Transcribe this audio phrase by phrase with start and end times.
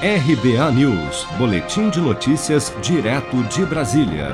[0.00, 4.28] RBA News, Boletim de Notícias, direto de Brasília.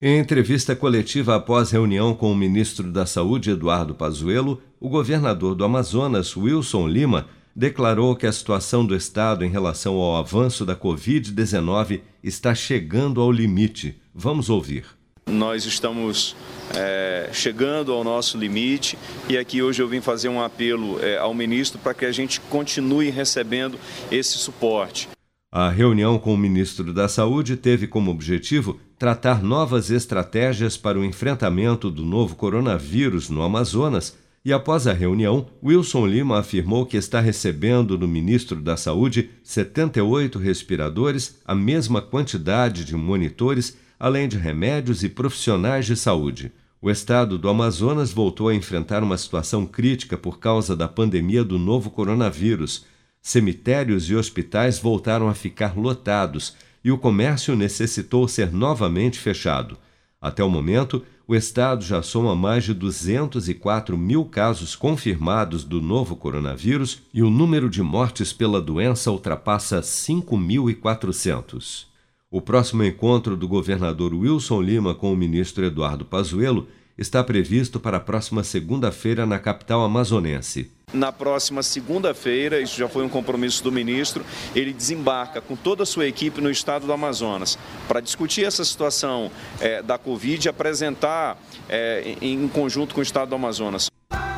[0.00, 5.64] Em entrevista coletiva após reunião com o ministro da Saúde, Eduardo Pazuello, o governador do
[5.64, 12.02] Amazonas, Wilson Lima, declarou que a situação do estado em relação ao avanço da Covid-19
[12.22, 14.00] está chegando ao limite.
[14.14, 14.95] Vamos ouvir.
[15.36, 16.34] Nós estamos
[16.74, 18.98] é, chegando ao nosso limite
[19.28, 22.40] e aqui hoje eu vim fazer um apelo é, ao ministro para que a gente
[22.40, 23.78] continue recebendo
[24.10, 25.08] esse suporte.
[25.52, 31.04] A reunião com o ministro da Saúde teve como objetivo tratar novas estratégias para o
[31.04, 34.16] enfrentamento do novo coronavírus no Amazonas.
[34.42, 40.38] E após a reunião, Wilson Lima afirmou que está recebendo do ministro da Saúde 78
[40.38, 46.52] respiradores, a mesma quantidade de monitores além de remédios e profissionais de saúde.
[46.80, 51.58] O estado do Amazonas voltou a enfrentar uma situação crítica por causa da pandemia do
[51.58, 52.84] novo coronavírus.
[53.20, 56.54] Cemitérios e hospitais voltaram a ficar lotados
[56.84, 59.76] e o comércio necessitou ser novamente fechado.
[60.20, 66.14] Até o momento, o estado já soma mais de 204 mil casos confirmados do novo
[66.14, 71.95] coronavírus e o número de mortes pela doença ultrapassa 5.400.
[72.36, 77.96] O próximo encontro do governador Wilson Lima com o ministro Eduardo Pazuello está previsto para
[77.96, 80.70] a próxima segunda-feira na capital amazonense.
[80.92, 84.22] Na próxima segunda-feira, isso já foi um compromisso do ministro,
[84.54, 89.30] ele desembarca com toda a sua equipe no estado do Amazonas para discutir essa situação
[89.58, 93.88] é, da Covid e apresentar é, em conjunto com o estado do Amazonas.